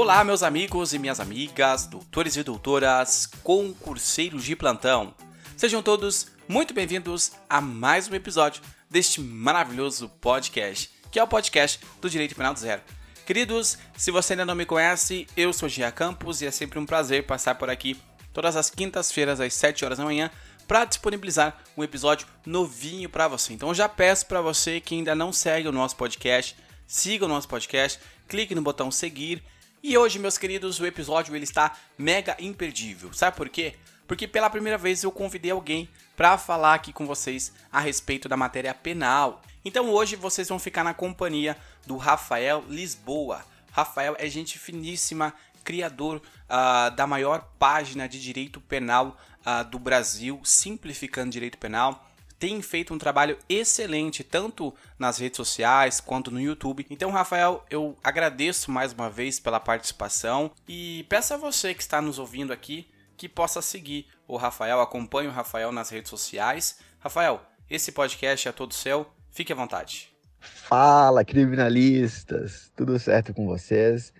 Olá, 0.00 0.22
meus 0.22 0.44
amigos 0.44 0.94
e 0.94 0.98
minhas 0.98 1.18
amigas, 1.18 1.84
doutores 1.84 2.36
e 2.36 2.44
doutoras, 2.44 3.26
concurseiros 3.42 4.44
de 4.44 4.54
plantão. 4.54 5.12
Sejam 5.56 5.82
todos 5.82 6.28
muito 6.46 6.72
bem-vindos 6.72 7.32
a 7.50 7.60
mais 7.60 8.08
um 8.08 8.14
episódio 8.14 8.62
deste 8.88 9.20
maravilhoso 9.20 10.08
podcast, 10.20 10.88
que 11.10 11.18
é 11.18 11.22
o 11.24 11.26
podcast 11.26 11.80
do 12.00 12.08
Direito 12.08 12.36
Penal 12.36 12.54
do 12.54 12.60
Zero. 12.60 12.80
Queridos, 13.26 13.76
se 13.96 14.12
você 14.12 14.34
ainda 14.34 14.44
não 14.44 14.54
me 14.54 14.64
conhece, 14.64 15.26
eu 15.36 15.52
sou 15.52 15.68
Gia 15.68 15.90
Campos 15.90 16.42
e 16.42 16.46
é 16.46 16.52
sempre 16.52 16.78
um 16.78 16.86
prazer 16.86 17.26
passar 17.26 17.56
por 17.56 17.68
aqui 17.68 18.00
todas 18.32 18.54
as 18.54 18.70
quintas-feiras 18.70 19.40
às 19.40 19.52
7 19.52 19.84
horas 19.84 19.98
da 19.98 20.04
manhã 20.04 20.30
para 20.68 20.84
disponibilizar 20.84 21.58
um 21.76 21.82
episódio 21.82 22.28
novinho 22.46 23.08
para 23.08 23.26
você. 23.26 23.52
Então 23.52 23.74
já 23.74 23.88
peço 23.88 24.26
para 24.26 24.40
você 24.40 24.80
que 24.80 24.94
ainda 24.94 25.16
não 25.16 25.32
segue 25.32 25.66
o 25.66 25.72
nosso 25.72 25.96
podcast, 25.96 26.54
siga 26.86 27.24
o 27.24 27.28
nosso 27.28 27.48
podcast, 27.48 27.98
clique 28.28 28.54
no 28.54 28.62
botão 28.62 28.92
seguir. 28.92 29.42
E 29.80 29.96
hoje, 29.96 30.18
meus 30.18 30.36
queridos, 30.36 30.80
o 30.80 30.86
episódio 30.86 31.36
ele 31.36 31.44
está 31.44 31.76
mega 31.96 32.36
imperdível. 32.40 33.12
Sabe 33.12 33.36
por 33.36 33.48
quê? 33.48 33.76
Porque 34.08 34.26
pela 34.26 34.50
primeira 34.50 34.76
vez 34.76 35.04
eu 35.04 35.12
convidei 35.12 35.52
alguém 35.52 35.88
para 36.16 36.36
falar 36.36 36.74
aqui 36.74 36.92
com 36.92 37.06
vocês 37.06 37.52
a 37.70 37.78
respeito 37.78 38.28
da 38.28 38.36
matéria 38.36 38.74
penal. 38.74 39.40
Então 39.64 39.90
hoje 39.90 40.16
vocês 40.16 40.48
vão 40.48 40.58
ficar 40.58 40.82
na 40.82 40.94
companhia 40.94 41.56
do 41.86 41.96
Rafael 41.96 42.64
Lisboa. 42.68 43.44
Rafael 43.70 44.16
é 44.18 44.28
gente 44.28 44.58
finíssima, 44.58 45.32
criador 45.62 46.16
uh, 46.16 46.90
da 46.96 47.06
maior 47.06 47.48
página 47.56 48.08
de 48.08 48.20
direito 48.20 48.60
penal 48.60 49.16
uh, 49.46 49.62
do 49.70 49.78
Brasil, 49.78 50.40
simplificando 50.42 51.30
direito 51.30 51.56
penal. 51.56 52.07
Tem 52.38 52.62
feito 52.62 52.94
um 52.94 52.98
trabalho 52.98 53.36
excelente, 53.48 54.22
tanto 54.22 54.72
nas 54.98 55.18
redes 55.18 55.36
sociais 55.36 56.00
quanto 56.00 56.30
no 56.30 56.40
YouTube. 56.40 56.86
Então, 56.88 57.10
Rafael, 57.10 57.64
eu 57.68 57.96
agradeço 58.02 58.70
mais 58.70 58.92
uma 58.92 59.10
vez 59.10 59.40
pela 59.40 59.58
participação 59.58 60.50
e 60.68 61.04
peço 61.08 61.34
a 61.34 61.36
você 61.36 61.74
que 61.74 61.82
está 61.82 62.00
nos 62.00 62.18
ouvindo 62.18 62.52
aqui 62.52 62.86
que 63.16 63.28
possa 63.28 63.60
seguir 63.60 64.06
o 64.28 64.36
Rafael, 64.36 64.80
acompanhe 64.80 65.28
o 65.28 65.32
Rafael 65.32 65.72
nas 65.72 65.90
redes 65.90 66.08
sociais. 66.08 66.78
Rafael, 67.00 67.42
esse 67.68 67.90
podcast 67.90 68.48
é 68.48 68.52
todo 68.52 68.72
seu, 68.72 69.06
fique 69.32 69.52
à 69.52 69.56
vontade. 69.56 70.08
Fala, 70.38 71.24
criminalistas! 71.24 72.70
Tudo 72.76 72.96
certo 72.98 73.34
com 73.34 73.46
vocês? 73.46 74.12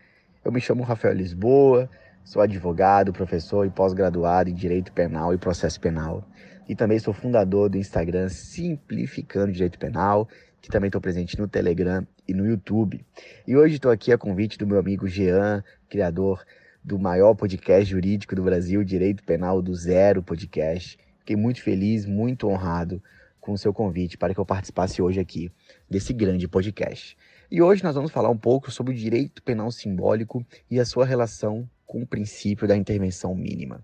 Eu 0.44 0.50
me 0.50 0.60
chamo 0.60 0.82
Rafael 0.82 1.14
Lisboa, 1.14 1.88
sou 2.24 2.42
advogado, 2.42 3.12
professor 3.12 3.64
e 3.64 3.70
pós-graduado 3.70 4.50
em 4.50 4.54
Direito 4.54 4.92
Penal 4.92 5.32
e 5.32 5.38
Processo 5.38 5.80
Penal. 5.80 6.24
E 6.68 6.76
também 6.76 6.98
sou 6.98 7.14
fundador 7.14 7.70
do 7.70 7.78
Instagram 7.78 8.28
Simplificando 8.28 9.50
Direito 9.50 9.78
Penal, 9.78 10.28
que 10.60 10.68
também 10.68 10.88
estou 10.88 11.00
presente 11.00 11.38
no 11.38 11.48
Telegram 11.48 12.06
e 12.26 12.34
no 12.34 12.46
YouTube. 12.46 13.02
E 13.46 13.56
hoje 13.56 13.76
estou 13.76 13.90
aqui 13.90 14.12
a 14.12 14.18
convite 14.18 14.58
do 14.58 14.66
meu 14.66 14.78
amigo 14.78 15.08
Jean, 15.08 15.64
criador 15.88 16.44
do 16.84 16.98
maior 16.98 17.34
podcast 17.34 17.90
jurídico 17.90 18.36
do 18.36 18.42
Brasil, 18.42 18.84
Direito 18.84 19.22
Penal 19.24 19.62
do 19.62 19.74
Zero 19.74 20.22
Podcast. 20.22 20.98
Fiquei 21.20 21.36
muito 21.36 21.62
feliz, 21.62 22.04
muito 22.04 22.46
honrado 22.46 23.02
com 23.40 23.52
o 23.52 23.58
seu 23.58 23.72
convite 23.72 24.18
para 24.18 24.34
que 24.34 24.40
eu 24.40 24.44
participasse 24.44 25.00
hoje 25.00 25.18
aqui 25.18 25.50
desse 25.88 26.12
grande 26.12 26.46
podcast. 26.46 27.16
E 27.50 27.62
hoje 27.62 27.82
nós 27.82 27.94
vamos 27.94 28.10
falar 28.10 28.28
um 28.28 28.36
pouco 28.36 28.70
sobre 28.70 28.92
o 28.92 28.96
direito 28.96 29.42
penal 29.42 29.70
simbólico 29.70 30.44
e 30.70 30.78
a 30.78 30.84
sua 30.84 31.06
relação 31.06 31.66
com 31.86 32.02
o 32.02 32.06
princípio 32.06 32.68
da 32.68 32.76
intervenção 32.76 33.34
mínima. 33.34 33.82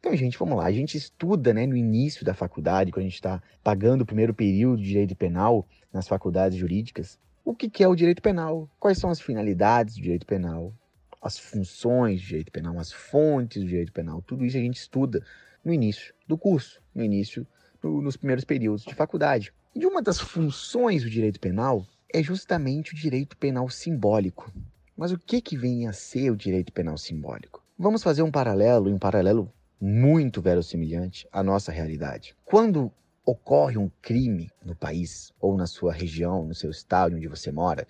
Então, 0.00 0.16
gente, 0.16 0.38
vamos 0.38 0.56
lá. 0.56 0.64
A 0.64 0.72
gente 0.72 0.96
estuda 0.96 1.52
né, 1.52 1.66
no 1.66 1.76
início 1.76 2.24
da 2.24 2.32
faculdade, 2.32 2.90
quando 2.90 3.04
a 3.04 3.08
gente 3.08 3.16
está 3.16 3.42
pagando 3.62 4.00
o 4.00 4.06
primeiro 4.06 4.32
período 4.32 4.80
de 4.80 4.88
direito 4.88 5.14
penal 5.14 5.68
nas 5.92 6.08
faculdades 6.08 6.58
jurídicas, 6.58 7.18
o 7.44 7.54
que 7.54 7.84
é 7.84 7.88
o 7.88 7.94
direito 7.94 8.22
penal, 8.22 8.68
quais 8.78 8.96
são 8.96 9.10
as 9.10 9.20
finalidades 9.20 9.96
do 9.96 10.02
direito 10.02 10.24
penal, 10.24 10.72
as 11.20 11.38
funções 11.38 12.22
do 12.22 12.26
direito 12.28 12.50
penal, 12.50 12.78
as 12.78 12.90
fontes 12.90 13.62
do 13.62 13.68
direito 13.68 13.92
penal, 13.92 14.22
tudo 14.22 14.44
isso 14.44 14.56
a 14.56 14.60
gente 14.60 14.78
estuda 14.78 15.22
no 15.62 15.72
início 15.72 16.14
do 16.26 16.38
curso, 16.38 16.80
no 16.94 17.04
início, 17.04 17.46
no, 17.82 18.00
nos 18.00 18.16
primeiros 18.16 18.44
períodos 18.44 18.84
de 18.84 18.94
faculdade. 18.94 19.52
E 19.74 19.84
uma 19.84 20.00
das 20.00 20.18
funções 20.18 21.02
do 21.02 21.10
direito 21.10 21.38
penal 21.38 21.86
é 22.12 22.22
justamente 22.22 22.94
o 22.94 22.96
direito 22.96 23.36
penal 23.36 23.68
simbólico. 23.68 24.50
Mas 24.96 25.12
o 25.12 25.18
que, 25.18 25.42
que 25.42 25.56
vem 25.56 25.86
a 25.86 25.92
ser 25.92 26.30
o 26.30 26.36
direito 26.36 26.72
penal 26.72 26.96
simbólico? 26.96 27.62
Vamos 27.78 28.02
fazer 28.02 28.22
um 28.22 28.30
paralelo, 28.30 28.90
um 28.90 28.98
paralelo 28.98 29.52
muito 29.80 30.42
verossimilhante 30.42 31.26
à 31.32 31.42
nossa 31.42 31.72
realidade. 31.72 32.36
Quando 32.44 32.92
ocorre 33.24 33.78
um 33.78 33.90
crime 34.02 34.50
no 34.64 34.74
país, 34.74 35.32
ou 35.40 35.56
na 35.56 35.66
sua 35.66 35.92
região, 35.92 36.44
no 36.44 36.54
seu 36.54 36.70
estado 36.70 37.16
onde 37.16 37.28
você 37.28 37.50
mora, 37.50 37.86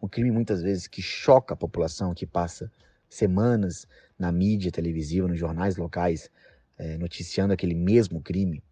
um 0.00 0.08
crime 0.08 0.30
muitas 0.30 0.62
vezes 0.62 0.86
que 0.86 1.02
choca 1.02 1.54
a 1.54 1.56
população, 1.56 2.14
que 2.14 2.26
passa 2.26 2.70
semanas 3.08 3.86
na 4.18 4.32
mídia 4.32 4.70
televisiva, 4.70 5.28
nos 5.28 5.38
jornais 5.38 5.76
locais, 5.76 6.30
é, 6.78 6.96
noticiando 6.96 7.52
aquele 7.52 7.74
mesmo 7.74 8.20
crime. 8.20 8.62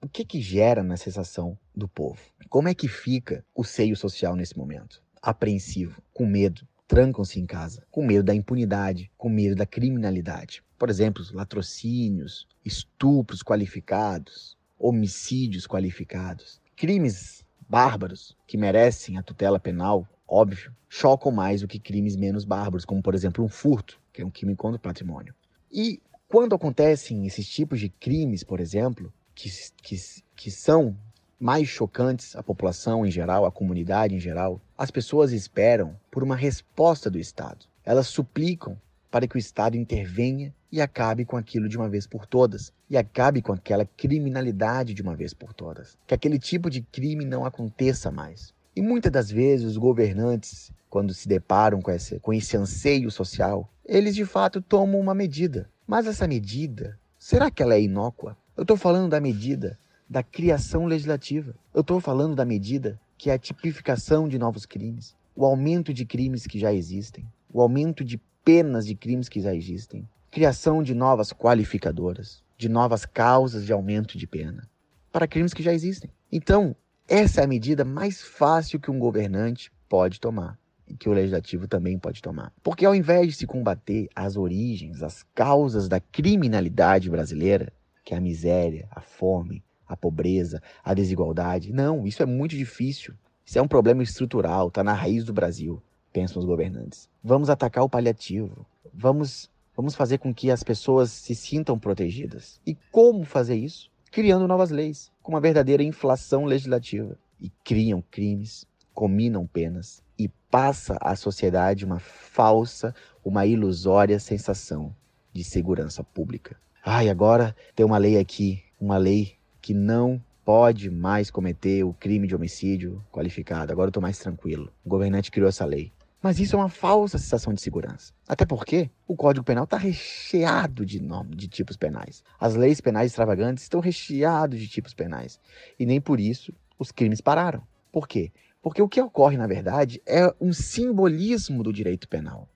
O 0.00 0.08
que 0.08 0.24
que 0.24 0.40
gera 0.40 0.82
na 0.82 0.96
sensação 0.96 1.58
do 1.74 1.88
povo? 1.88 2.20
Como 2.48 2.68
é 2.68 2.74
que 2.74 2.88
fica 2.88 3.44
o 3.54 3.64
seio 3.64 3.96
social 3.96 4.36
nesse 4.36 4.56
momento? 4.56 5.02
Apreensivo, 5.20 6.02
com 6.12 6.26
medo, 6.26 6.66
trancam-se 6.86 7.40
em 7.40 7.46
casa, 7.46 7.86
com 7.90 8.04
medo 8.04 8.24
da 8.24 8.34
impunidade, 8.34 9.10
com 9.16 9.28
medo 9.28 9.54
da 9.54 9.66
criminalidade. 9.66 10.62
Por 10.78 10.90
exemplo, 10.90 11.24
latrocínios, 11.32 12.46
estupros 12.64 13.42
qualificados, 13.42 14.56
homicídios 14.78 15.66
qualificados, 15.66 16.60
crimes 16.76 17.44
bárbaros 17.68 18.36
que 18.46 18.58
merecem 18.58 19.16
a 19.16 19.22
tutela 19.22 19.58
penal 19.58 20.08
óbvio, 20.26 20.74
chocam 20.88 21.30
mais 21.30 21.60
do 21.60 21.68
que 21.68 21.78
crimes 21.78 22.16
menos 22.16 22.44
bárbaros, 22.44 22.84
como 22.84 23.02
por 23.02 23.14
exemplo 23.14 23.44
um 23.44 23.48
furto, 23.48 24.00
que 24.12 24.22
é 24.22 24.26
um 24.26 24.30
crime 24.30 24.56
contra 24.56 24.78
o 24.78 24.80
patrimônio. 24.80 25.34
E 25.70 26.00
quando 26.28 26.54
acontecem 26.54 27.26
esses 27.26 27.48
tipos 27.48 27.80
de 27.80 27.88
crimes, 27.88 28.42
por 28.42 28.60
exemplo, 28.60 29.12
que, 29.34 29.48
que, 29.82 29.96
que 30.34 30.50
são 30.50 30.96
mais 31.44 31.68
chocantes 31.68 32.34
à 32.34 32.42
população 32.42 33.04
em 33.04 33.10
geral, 33.10 33.44
à 33.44 33.52
comunidade 33.52 34.14
em 34.14 34.18
geral, 34.18 34.58
as 34.78 34.90
pessoas 34.90 35.30
esperam 35.30 35.94
por 36.10 36.22
uma 36.22 36.34
resposta 36.34 37.10
do 37.10 37.18
Estado. 37.18 37.66
Elas 37.84 38.06
suplicam 38.06 38.80
para 39.10 39.28
que 39.28 39.36
o 39.36 39.38
Estado 39.38 39.76
intervenha 39.76 40.54
e 40.72 40.80
acabe 40.80 41.22
com 41.26 41.36
aquilo 41.36 41.68
de 41.68 41.76
uma 41.76 41.86
vez 41.86 42.06
por 42.06 42.24
todas, 42.24 42.72
e 42.88 42.96
acabe 42.96 43.42
com 43.42 43.52
aquela 43.52 43.84
criminalidade 43.84 44.94
de 44.94 45.02
uma 45.02 45.14
vez 45.14 45.34
por 45.34 45.52
todas. 45.52 45.98
Que 46.06 46.14
aquele 46.14 46.38
tipo 46.38 46.70
de 46.70 46.80
crime 46.80 47.26
não 47.26 47.44
aconteça 47.44 48.10
mais. 48.10 48.54
E 48.74 48.80
muitas 48.80 49.12
das 49.12 49.30
vezes 49.30 49.66
os 49.66 49.76
governantes, 49.76 50.72
quando 50.88 51.12
se 51.12 51.28
deparam 51.28 51.82
com 51.82 51.90
esse, 51.90 52.18
com 52.20 52.32
esse 52.32 52.56
anseio 52.56 53.10
social, 53.10 53.68
eles 53.84 54.14
de 54.14 54.24
fato 54.24 54.62
tomam 54.62 54.98
uma 54.98 55.14
medida. 55.14 55.68
Mas 55.86 56.06
essa 56.06 56.26
medida, 56.26 56.98
será 57.18 57.50
que 57.50 57.62
ela 57.62 57.74
é 57.74 57.82
inócua? 57.82 58.34
Eu 58.56 58.62
estou 58.62 58.78
falando 58.78 59.10
da 59.10 59.20
medida 59.20 59.78
da 60.08 60.22
criação 60.22 60.86
legislativa. 60.86 61.54
Eu 61.72 61.80
estou 61.80 62.00
falando 62.00 62.34
da 62.34 62.44
medida 62.44 63.00
que 63.16 63.30
é 63.30 63.34
a 63.34 63.38
tipificação 63.38 64.28
de 64.28 64.38
novos 64.38 64.66
crimes, 64.66 65.16
o 65.34 65.44
aumento 65.44 65.92
de 65.92 66.04
crimes 66.04 66.46
que 66.46 66.58
já 66.58 66.72
existem, 66.72 67.26
o 67.52 67.60
aumento 67.60 68.04
de 68.04 68.18
penas 68.44 68.86
de 68.86 68.94
crimes 68.94 69.28
que 69.28 69.40
já 69.40 69.54
existem, 69.54 70.08
criação 70.30 70.82
de 70.82 70.94
novas 70.94 71.32
qualificadoras, 71.32 72.42
de 72.58 72.68
novas 72.68 73.06
causas 73.06 73.64
de 73.64 73.72
aumento 73.72 74.18
de 74.18 74.26
pena 74.26 74.68
para 75.10 75.28
crimes 75.28 75.54
que 75.54 75.62
já 75.62 75.72
existem. 75.72 76.10
Então, 76.30 76.74
essa 77.08 77.40
é 77.40 77.44
a 77.44 77.46
medida 77.46 77.84
mais 77.84 78.20
fácil 78.20 78.80
que 78.80 78.90
um 78.90 78.98
governante 78.98 79.70
pode 79.88 80.18
tomar 80.18 80.58
e 80.88 80.96
que 80.96 81.08
o 81.08 81.12
legislativo 81.12 81.68
também 81.68 81.98
pode 81.98 82.20
tomar. 82.20 82.52
Porque 82.62 82.84
ao 82.84 82.94
invés 82.94 83.28
de 83.28 83.32
se 83.34 83.46
combater 83.46 84.08
as 84.14 84.36
origens, 84.36 85.02
as 85.02 85.22
causas 85.34 85.88
da 85.88 86.00
criminalidade 86.00 87.08
brasileira, 87.08 87.72
que 88.04 88.12
é 88.12 88.16
a 88.16 88.20
miséria, 88.20 88.88
a 88.90 89.00
fome, 89.00 89.62
a 89.94 89.96
pobreza, 89.96 90.62
a 90.82 90.92
desigualdade, 90.92 91.72
não, 91.72 92.06
isso 92.06 92.22
é 92.22 92.26
muito 92.26 92.56
difícil. 92.56 93.14
Isso 93.44 93.58
é 93.58 93.62
um 93.62 93.68
problema 93.68 94.02
estrutural, 94.02 94.68
está 94.68 94.82
na 94.82 94.92
raiz 94.92 95.24
do 95.24 95.32
Brasil, 95.32 95.82
pensam 96.12 96.40
os 96.40 96.46
governantes. 96.46 97.08
Vamos 97.22 97.50
atacar 97.50 97.84
o 97.84 97.88
paliativo. 97.88 98.66
Vamos, 98.92 99.50
vamos 99.76 99.94
fazer 99.94 100.18
com 100.18 100.32
que 100.32 100.50
as 100.50 100.62
pessoas 100.62 101.10
se 101.10 101.34
sintam 101.34 101.78
protegidas. 101.78 102.60
E 102.66 102.74
como 102.90 103.24
fazer 103.24 103.56
isso? 103.56 103.90
criando 104.14 104.46
novas 104.46 104.70
leis, 104.70 105.10
com 105.20 105.32
uma 105.32 105.40
verdadeira 105.40 105.82
inflação 105.82 106.44
legislativa. 106.44 107.18
E 107.40 107.50
criam 107.64 108.00
crimes, 108.12 108.64
cominam 108.94 109.44
penas 109.44 110.04
e 110.16 110.28
passa 110.48 110.96
à 111.00 111.16
sociedade 111.16 111.84
uma 111.84 111.98
falsa, 111.98 112.94
uma 113.24 113.44
ilusória 113.44 114.20
sensação 114.20 114.94
de 115.32 115.42
segurança 115.42 116.04
pública. 116.04 116.56
Ai, 116.84 117.08
agora 117.08 117.56
tem 117.74 117.84
uma 117.84 117.98
lei 117.98 118.16
aqui, 118.16 118.62
uma 118.80 118.96
lei 118.98 119.34
que 119.64 119.72
não 119.72 120.22
pode 120.44 120.90
mais 120.90 121.30
cometer 121.30 121.84
o 121.84 121.94
crime 121.94 122.26
de 122.26 122.34
homicídio 122.34 123.02
qualificado. 123.10 123.72
Agora 123.72 123.86
eu 123.86 123.90
estou 123.90 124.02
mais 124.02 124.18
tranquilo. 124.18 124.70
O 124.84 124.90
governante 124.90 125.30
criou 125.30 125.48
essa 125.48 125.64
lei. 125.64 125.90
Mas 126.22 126.38
isso 126.38 126.54
é 126.54 126.58
uma 126.58 126.68
falsa 126.68 127.16
sensação 127.16 127.54
de 127.54 127.62
segurança. 127.62 128.12
Até 128.28 128.44
porque 128.44 128.90
o 129.08 129.16
Código 129.16 129.42
Penal 129.42 129.64
está 129.64 129.78
recheado 129.78 130.84
de 130.84 131.00
nomes, 131.00 131.34
de 131.38 131.48
tipos 131.48 131.78
penais. 131.78 132.22
As 132.38 132.54
leis 132.54 132.78
penais 132.78 133.10
extravagantes 133.10 133.62
estão 133.62 133.80
recheadas 133.80 134.60
de 134.60 134.68
tipos 134.68 134.92
penais. 134.92 135.40
E 135.78 135.86
nem 135.86 135.98
por 135.98 136.20
isso 136.20 136.52
os 136.78 136.92
crimes 136.92 137.22
pararam. 137.22 137.62
Por 137.90 138.06
quê? 138.06 138.32
Porque 138.60 138.82
o 138.82 138.88
que 138.88 139.00
ocorre, 139.00 139.38
na 139.38 139.46
verdade, 139.46 140.02
é 140.04 140.30
um 140.38 140.52
simbolismo 140.52 141.62
do 141.62 141.72
direito 141.72 142.06
penal. 142.06 142.50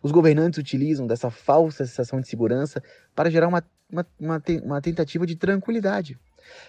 Os 0.00 0.12
governantes 0.12 0.60
utilizam 0.60 1.04
dessa 1.04 1.32
falsa 1.32 1.84
sensação 1.84 2.20
de 2.20 2.28
segurança 2.28 2.80
para 3.12 3.28
gerar 3.28 3.48
uma, 3.48 3.64
uma, 3.90 4.06
uma, 4.20 4.42
uma 4.62 4.80
tentativa 4.80 5.26
de 5.26 5.34
tranquilidade, 5.34 6.16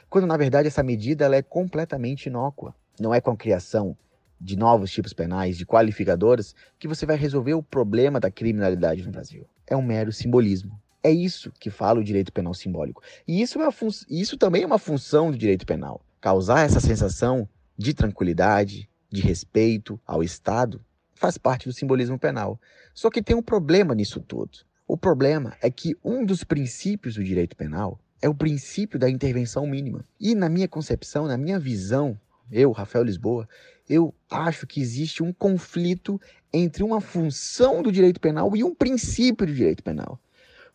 quando 0.10 0.28
na 0.28 0.38
verdade 0.38 0.68
essa 0.68 0.84
medida 0.84 1.26
ela 1.26 1.36
é 1.36 1.42
completamente 1.42 2.28
inócua. 2.28 2.76
Não 3.00 3.14
é 3.14 3.20
com 3.20 3.32
a 3.32 3.38
criação 3.38 3.98
de 4.40 4.56
novos 4.56 4.92
tipos 4.92 5.14
penais, 5.14 5.58
de 5.58 5.66
qualificadoras, 5.66 6.56
que 6.78 6.88
você 6.88 7.06
vai 7.06 7.16
resolver 7.16 7.54
o 7.54 7.64
problema 7.64 8.20
da 8.20 8.30
criminalidade 8.30 9.04
no 9.04 9.12
Brasil. 9.12 9.48
É 9.66 9.76
um 9.76 9.82
mero 9.82 10.12
simbolismo. 10.12 10.80
É 11.02 11.12
isso 11.12 11.52
que 11.60 11.70
fala 11.70 12.00
o 12.00 12.04
direito 12.04 12.34
penal 12.34 12.54
simbólico. 12.54 13.02
E 13.28 13.42
isso, 13.42 13.62
é 13.62 13.68
isso 14.10 14.38
também 14.38 14.64
é 14.64 14.66
uma 14.66 14.80
função 14.80 15.32
do 15.32 15.38
direito 15.38 15.66
penal. 15.66 16.02
Causar 16.20 16.66
essa 16.66 16.80
sensação 16.80 17.48
de 17.78 17.94
tranquilidade, 17.94 18.90
de 19.12 19.22
respeito 19.22 20.00
ao 20.06 20.24
Estado, 20.24 20.84
faz 21.14 21.38
parte 21.38 21.68
do 21.68 21.74
simbolismo 21.74 22.18
penal. 22.18 22.60
Só 22.94 23.10
que 23.10 23.22
tem 23.22 23.36
um 23.36 23.42
problema 23.42 23.94
nisso 23.94 24.20
tudo. 24.20 24.60
O 24.88 24.98
problema 24.98 25.56
é 25.62 25.70
que 25.70 25.96
um 26.04 26.26
dos 26.26 26.44
princípios 26.44 27.16
do 27.16 27.24
direito 27.24 27.56
penal 27.56 28.00
é 28.22 28.30
o 28.30 28.34
princípio 28.34 28.98
da 28.98 29.10
intervenção 29.10 29.68
mínima. 29.68 30.04
E 30.20 30.36
na 30.36 30.50
minha 30.50 30.68
concepção, 30.68 31.28
na 31.28 31.38
minha 31.38 31.60
visão, 31.60 32.20
eu, 32.52 32.72
Rafael 32.72 33.04
Lisboa, 33.04 33.48
eu 33.90 34.14
acho 34.30 34.66
que 34.66 34.82
existe 34.82 35.22
um 35.22 35.32
conflito 35.32 36.20
entre 36.52 36.84
uma 36.84 37.02
função 37.02 37.82
do 37.82 37.92
direito 37.92 38.20
penal 38.20 38.56
e 38.56 38.64
um 38.64 38.74
princípio 38.74 39.46
do 39.46 39.54
direito 39.54 39.84
penal. 39.84 40.20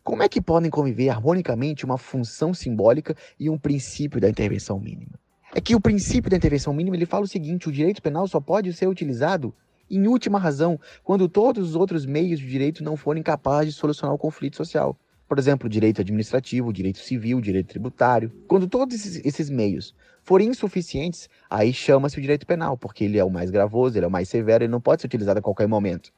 Como 0.03 0.23
é 0.23 0.29
que 0.29 0.41
podem 0.41 0.71
conviver 0.71 1.09
harmonicamente 1.09 1.85
uma 1.85 1.97
função 1.97 2.53
simbólica 2.53 3.15
e 3.39 3.49
um 3.49 3.57
princípio 3.57 4.19
da 4.19 4.29
intervenção 4.29 4.79
mínima? 4.79 5.19
É 5.53 5.61
que 5.61 5.75
o 5.75 5.81
princípio 5.81 6.29
da 6.29 6.37
intervenção 6.37 6.73
mínima 6.73 6.95
ele 6.95 7.05
fala 7.05 7.25
o 7.25 7.27
seguinte: 7.27 7.69
o 7.69 7.71
direito 7.71 8.01
penal 8.01 8.27
só 8.27 8.39
pode 8.39 8.71
ser 8.73 8.87
utilizado 8.87 9.53
em 9.89 10.07
última 10.07 10.39
razão 10.39 10.79
quando 11.03 11.27
todos 11.27 11.69
os 11.69 11.75
outros 11.75 12.05
meios 12.05 12.39
de 12.39 12.47
direito 12.47 12.83
não 12.83 12.95
forem 12.95 13.21
capazes 13.21 13.73
de 13.73 13.79
solucionar 13.79 14.15
o 14.15 14.17
conflito 14.17 14.55
social. 14.55 14.97
Por 15.31 15.39
exemplo, 15.39 15.69
direito 15.69 16.01
administrativo, 16.01 16.73
direito 16.73 16.99
civil, 16.99 17.39
direito 17.39 17.67
tributário. 17.67 18.29
Quando 18.49 18.67
todos 18.67 18.93
esses, 18.93 19.21
esses 19.23 19.49
meios 19.49 19.95
forem 20.21 20.49
insuficientes, 20.49 21.29
aí 21.49 21.71
chama-se 21.71 22.17
o 22.17 22.21
direito 22.21 22.45
penal, 22.45 22.77
porque 22.77 23.05
ele 23.05 23.17
é 23.17 23.23
o 23.23 23.29
mais 23.29 23.49
gravoso, 23.49 23.97
ele 23.97 24.03
é 24.03 24.07
o 24.09 24.11
mais 24.11 24.27
severo, 24.27 24.65
ele 24.65 24.71
não 24.71 24.81
pode 24.81 25.01
ser 25.01 25.07
utilizado 25.07 25.39
a 25.39 25.41
qualquer 25.41 25.69
momento. 25.69 26.11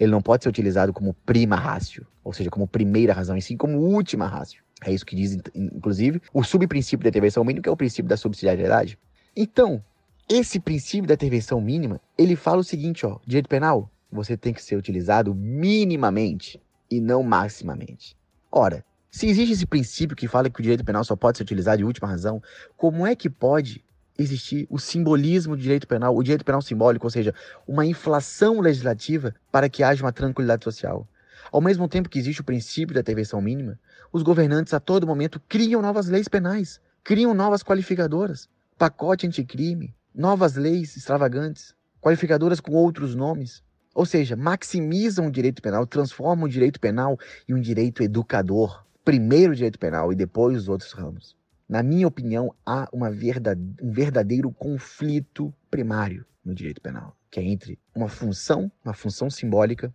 Ele 0.00 0.10
não 0.10 0.20
pode 0.20 0.42
ser 0.42 0.48
utilizado 0.48 0.92
como 0.92 1.14
prima 1.24 1.54
ratio, 1.54 2.04
ou 2.24 2.32
seja, 2.32 2.50
como 2.50 2.66
primeira 2.66 3.12
razão, 3.12 3.36
e 3.36 3.40
sim 3.40 3.56
como 3.56 3.78
última 3.78 4.26
ratio. 4.26 4.64
É 4.84 4.92
isso 4.92 5.06
que 5.06 5.14
diz, 5.14 5.38
inclusive, 5.54 6.20
o 6.34 6.42
subprincípio 6.42 7.04
da 7.04 7.08
intervenção 7.08 7.44
mínima, 7.44 7.62
que 7.62 7.68
é 7.68 7.72
o 7.72 7.76
princípio 7.76 8.08
da 8.08 8.16
subsidiariedade. 8.16 8.98
Então, 9.36 9.80
esse 10.28 10.58
princípio 10.58 11.06
da 11.06 11.14
intervenção 11.14 11.60
mínima, 11.60 12.00
ele 12.18 12.34
fala 12.34 12.62
o 12.62 12.64
seguinte, 12.64 13.06
ó, 13.06 13.20
direito 13.24 13.48
penal, 13.48 13.88
você 14.10 14.36
tem 14.36 14.52
que 14.52 14.60
ser 14.60 14.74
utilizado 14.74 15.36
minimamente 15.36 16.60
e 16.90 17.00
não 17.00 17.22
maximamente. 17.22 18.18
Ora, 18.52 18.84
se 19.10 19.26
existe 19.28 19.52
esse 19.52 19.66
princípio 19.66 20.16
que 20.16 20.26
fala 20.26 20.50
que 20.50 20.60
o 20.60 20.62
direito 20.62 20.84
penal 20.84 21.04
só 21.04 21.14
pode 21.14 21.38
ser 21.38 21.44
utilizado 21.44 21.78
de 21.78 21.84
última 21.84 22.08
razão, 22.08 22.42
como 22.76 23.06
é 23.06 23.14
que 23.14 23.30
pode 23.30 23.84
existir 24.18 24.66
o 24.68 24.78
simbolismo 24.78 25.56
do 25.56 25.62
direito 25.62 25.86
penal, 25.86 26.16
o 26.16 26.22
direito 26.22 26.44
penal 26.44 26.60
simbólico, 26.60 27.06
ou 27.06 27.10
seja, 27.10 27.34
uma 27.66 27.86
inflação 27.86 28.60
legislativa 28.60 29.34
para 29.52 29.68
que 29.68 29.82
haja 29.82 30.04
uma 30.04 30.12
tranquilidade 30.12 30.64
social? 30.64 31.06
Ao 31.52 31.60
mesmo 31.60 31.88
tempo 31.88 32.08
que 32.08 32.18
existe 32.18 32.40
o 32.40 32.44
princípio 32.44 32.94
da 32.94 33.00
intervenção 33.00 33.40
mínima, 33.40 33.78
os 34.12 34.22
governantes 34.22 34.74
a 34.74 34.80
todo 34.80 35.06
momento 35.06 35.40
criam 35.48 35.80
novas 35.80 36.08
leis 36.08 36.28
penais, 36.28 36.80
criam 37.02 37.32
novas 37.32 37.62
qualificadoras, 37.62 38.48
pacote 38.76 39.26
anticrime, 39.26 39.94
novas 40.14 40.56
leis 40.56 40.96
extravagantes, 40.96 41.74
qualificadoras 42.00 42.60
com 42.60 42.72
outros 42.72 43.14
nomes. 43.14 43.62
Ou 43.94 44.06
seja, 44.06 44.36
maximizam 44.36 45.26
o 45.26 45.30
direito 45.30 45.60
penal, 45.60 45.86
transformam 45.86 46.44
o 46.46 46.48
direito 46.48 46.78
penal 46.80 47.18
em 47.48 47.54
um 47.54 47.60
direito 47.60 48.02
educador. 48.02 48.84
Primeiro 49.04 49.52
o 49.52 49.56
direito 49.56 49.78
penal 49.78 50.12
e 50.12 50.16
depois 50.16 50.56
os 50.56 50.68
outros 50.68 50.92
ramos. 50.92 51.36
Na 51.68 51.82
minha 51.82 52.06
opinião, 52.06 52.54
há 52.66 52.88
verdade, 53.10 53.60
um 53.80 53.92
verdadeiro 53.92 54.50
conflito 54.50 55.54
primário 55.70 56.24
no 56.44 56.54
direito 56.54 56.80
penal, 56.80 57.16
que 57.30 57.38
é 57.38 57.44
entre 57.44 57.78
uma 57.94 58.08
função, 58.08 58.70
uma 58.84 58.94
função 58.94 59.30
simbólica, 59.30 59.92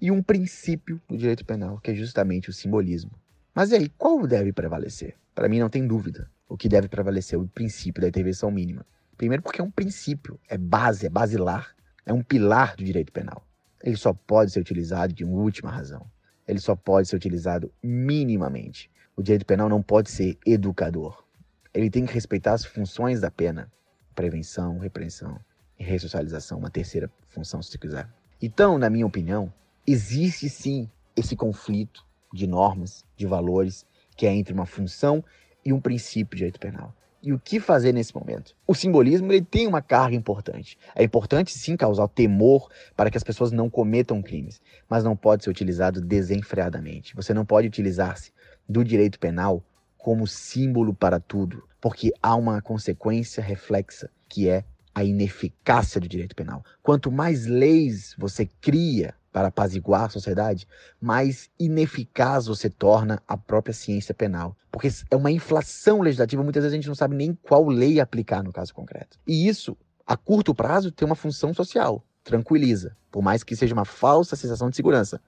e 0.00 0.10
um 0.10 0.22
princípio 0.22 1.00
do 1.08 1.16
direito 1.16 1.44
penal, 1.44 1.78
que 1.80 1.90
é 1.90 1.94
justamente 1.94 2.48
o 2.48 2.52
simbolismo. 2.52 3.10
Mas 3.54 3.72
e 3.72 3.76
aí, 3.76 3.88
qual 3.90 4.26
deve 4.26 4.52
prevalecer? 4.52 5.16
Para 5.34 5.48
mim 5.48 5.58
não 5.58 5.68
tem 5.68 5.86
dúvida. 5.86 6.30
O 6.48 6.56
que 6.56 6.68
deve 6.68 6.88
prevalecer 6.88 7.38
é 7.38 7.42
o 7.42 7.46
princípio 7.46 8.00
da 8.00 8.08
intervenção 8.08 8.50
mínima. 8.50 8.86
Primeiro 9.16 9.42
porque 9.42 9.60
é 9.60 9.64
um 9.64 9.70
princípio, 9.70 10.38
é 10.48 10.56
base, 10.56 11.06
é 11.06 11.10
basilar, 11.10 11.74
é 12.08 12.12
um 12.12 12.22
pilar 12.22 12.74
do 12.74 12.84
direito 12.84 13.12
penal 13.12 13.44
ele 13.82 13.96
só 13.96 14.12
pode 14.12 14.50
ser 14.50 14.60
utilizado 14.60 15.12
de 15.12 15.24
última 15.24 15.70
razão. 15.70 16.06
Ele 16.46 16.58
só 16.58 16.74
pode 16.74 17.08
ser 17.08 17.16
utilizado 17.16 17.72
minimamente. 17.82 18.90
O 19.16 19.22
direito 19.22 19.46
penal 19.46 19.68
não 19.68 19.82
pode 19.82 20.10
ser 20.10 20.38
educador. 20.46 21.24
Ele 21.72 21.90
tem 21.90 22.06
que 22.06 22.12
respeitar 22.12 22.54
as 22.54 22.64
funções 22.64 23.20
da 23.20 23.30
pena: 23.30 23.70
prevenção, 24.14 24.78
repreensão 24.78 25.38
e 25.78 25.84
ressocialização, 25.84 26.58
uma 26.58 26.70
terceira 26.70 27.10
função, 27.28 27.62
se 27.62 27.78
quiser. 27.78 28.08
Então, 28.40 28.78
na 28.78 28.88
minha 28.90 29.06
opinião, 29.06 29.52
existe 29.86 30.48
sim 30.48 30.90
esse 31.14 31.36
conflito 31.36 32.04
de 32.32 32.46
normas, 32.46 33.04
de 33.16 33.26
valores, 33.26 33.86
que 34.16 34.26
é 34.26 34.34
entre 34.34 34.52
uma 34.52 34.66
função 34.66 35.24
e 35.64 35.72
um 35.72 35.80
princípio 35.80 36.36
de 36.36 36.38
direito 36.38 36.60
penal 36.60 36.94
e 37.22 37.32
o 37.32 37.38
que 37.38 37.58
fazer 37.58 37.92
nesse 37.92 38.14
momento. 38.14 38.54
O 38.66 38.74
simbolismo 38.74 39.32
ele 39.32 39.44
tem 39.44 39.66
uma 39.66 39.82
carga 39.82 40.14
importante. 40.14 40.78
É 40.94 41.02
importante 41.02 41.52
sim 41.52 41.76
causar 41.76 42.08
temor 42.08 42.68
para 42.96 43.10
que 43.10 43.16
as 43.16 43.24
pessoas 43.24 43.50
não 43.50 43.68
cometam 43.68 44.22
crimes, 44.22 44.60
mas 44.88 45.04
não 45.04 45.16
pode 45.16 45.44
ser 45.44 45.50
utilizado 45.50 46.00
desenfreadamente. 46.00 47.14
Você 47.16 47.34
não 47.34 47.44
pode 47.44 47.66
utilizar-se 47.66 48.32
do 48.68 48.84
direito 48.84 49.18
penal 49.18 49.62
como 49.96 50.26
símbolo 50.26 50.94
para 50.94 51.18
tudo, 51.18 51.62
porque 51.80 52.12
há 52.22 52.34
uma 52.36 52.62
consequência 52.62 53.42
reflexa 53.42 54.08
que 54.28 54.48
é 54.48 54.64
a 54.94 55.04
ineficácia 55.04 56.00
do 56.00 56.08
direito 56.08 56.34
penal. 56.34 56.64
Quanto 56.82 57.10
mais 57.10 57.46
leis 57.46 58.14
você 58.18 58.48
cria 58.60 59.14
para 59.38 59.48
apaziguar 59.48 60.06
a 60.06 60.08
sociedade, 60.08 60.66
mais 61.00 61.48
ineficaz 61.60 62.46
você 62.46 62.68
torna 62.68 63.22
a 63.28 63.36
própria 63.36 63.72
ciência 63.72 64.12
penal. 64.12 64.56
Porque 64.72 64.88
é 65.08 65.14
uma 65.14 65.30
inflação 65.30 66.00
legislativa, 66.00 66.42
muitas 66.42 66.64
vezes 66.64 66.74
a 66.74 66.76
gente 66.76 66.88
não 66.88 66.94
sabe 66.96 67.14
nem 67.14 67.38
qual 67.40 67.68
lei 67.68 68.00
aplicar 68.00 68.42
no 68.42 68.52
caso 68.52 68.74
concreto. 68.74 69.16
E 69.24 69.46
isso, 69.46 69.76
a 70.04 70.16
curto 70.16 70.52
prazo, 70.52 70.90
tem 70.90 71.06
uma 71.06 71.14
função 71.14 71.54
social, 71.54 72.04
tranquiliza, 72.24 72.96
por 73.12 73.22
mais 73.22 73.44
que 73.44 73.54
seja 73.54 73.72
uma 73.72 73.84
falsa 73.84 74.34
sensação 74.34 74.68
de 74.68 74.74
segurança. 74.74 75.20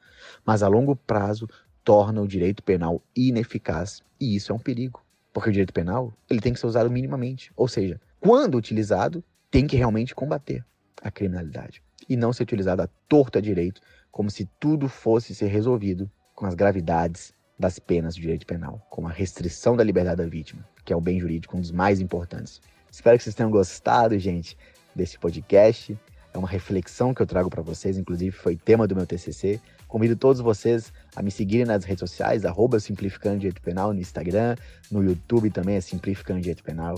Mas 0.45 0.61
a 0.65 0.67
longo 0.67 0.97
prazo 0.97 1.49
torna 1.85 2.21
o 2.21 2.27
direito 2.27 2.65
penal 2.65 3.01
ineficaz, 3.15 4.03
e 4.19 4.35
isso 4.35 4.51
é 4.51 4.55
um 4.57 4.59
perigo. 4.59 5.05
Porque 5.33 5.51
o 5.51 5.53
direito 5.53 5.73
penal, 5.73 6.13
ele 6.29 6.41
tem 6.41 6.53
que 6.53 6.59
ser 6.59 6.67
usado 6.67 6.91
minimamente, 6.91 7.53
ou 7.55 7.69
seja, 7.69 8.01
quando 8.19 8.59
utilizado, 8.59 9.23
tem 9.53 9.69
que 9.69 9.77
realmente 9.77 10.17
combater 10.17 10.67
a 11.01 11.13
criminalidade 11.13 11.81
e 12.11 12.17
não 12.17 12.33
ser 12.33 12.43
utilizado 12.43 12.83
à 12.83 12.89
torta 13.09 13.41
direito, 13.41 13.81
como 14.11 14.31
se 14.31 14.49
tudo 14.59 14.89
fosse 14.89 15.35
ser 15.35 15.49
resolvido 15.49 16.11
com 16.35 16.47
as 16.47 16.55
gravidades 16.55 17.33
das 17.59 17.79
penas 17.79 18.15
do 18.15 18.21
direito 18.21 18.47
penal, 18.47 18.85
como 18.89 19.07
a 19.07 19.13
restrição 19.13 19.77
da 19.77 19.85
liberdade 19.85 20.17
da 20.17 20.27
vítima, 20.27 20.67
que 20.85 20.93
é 20.93 20.97
o 20.97 21.01
bem 21.01 21.21
jurídico, 21.21 21.57
um 21.57 21.61
dos 21.61 21.71
mais 21.71 22.01
importantes. 22.01 22.61
Espero 22.91 23.17
que 23.19 23.23
vocês 23.23 23.37
tenham 23.37 23.51
gostado, 23.51 24.19
gente, 24.19 24.57
desse 24.97 25.19
podcast. 25.19 25.97
É 26.33 26.39
uma 26.39 26.49
reflexão 26.49 27.13
que 27.13 27.21
eu 27.21 27.27
trago 27.27 27.51
para 27.51 27.63
vocês, 27.63 27.99
inclusive 27.99 28.31
foi 28.31 28.57
tema 28.57 28.87
do 28.87 28.97
meu 28.97 29.07
TCC. 29.07 29.61
Convido 29.87 30.17
todos 30.17 30.41
vocês 30.41 30.93
a 31.15 31.23
me 31.23 31.31
seguirem 31.31 31.67
nas 31.67 31.85
redes 31.85 32.01
sociais, 32.01 32.45
arroba 32.45 32.79
Simplificando 32.79 33.41
Direito 33.41 33.61
Penal, 33.61 33.93
no 33.93 34.01
Instagram, 34.01 34.57
no 34.91 35.03
YouTube 35.03 35.51
também 35.51 35.77
é 35.77 35.81
Simplificando 35.81 36.41
Direito 36.41 36.63
Penal. 36.63 36.97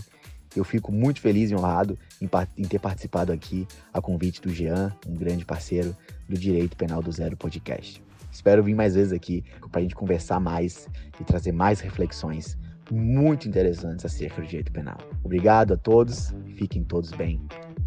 Eu 0.54 0.64
fico 0.64 0.92
muito 0.92 1.20
feliz 1.20 1.50
e 1.50 1.54
honrado 1.54 1.98
em, 2.20 2.28
em, 2.56 2.64
ter 2.64 2.78
participado 2.78 3.32
aqui 3.32 3.66
a 3.92 4.00
convite 4.00 4.40
do 4.40 4.50
Jean, 4.50 4.94
um 5.06 5.14
grande 5.14 5.44
parceiro 5.44 5.96
do 6.28 6.36
Direito 6.36 6.76
Penal 6.76 7.02
do 7.02 7.10
Zero 7.10 7.36
Podcast. 7.36 8.02
Espero 8.30 8.62
vir 8.62 8.74
mais 8.74 8.94
vezes 8.94 9.12
aqui 9.12 9.44
para 9.70 9.80
a 9.80 9.82
gente 9.82 9.94
conversar 9.94 10.40
mais 10.40 10.88
e 11.20 11.24
trazer 11.24 11.52
mais 11.52 11.80
reflexões 11.80 12.56
muito 12.90 13.48
interessantes 13.48 14.04
acerca 14.04 14.40
do 14.40 14.46
direito 14.46 14.72
penal. 14.72 14.98
Obrigado 15.22 15.74
a 15.74 15.76
todos, 15.76 16.34
fiquem 16.56 16.82
todos 16.82 17.10
bem 17.12 17.40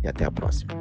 e 0.04 0.08
até 0.08 0.26
a 0.26 0.32
próxima. 0.32 0.74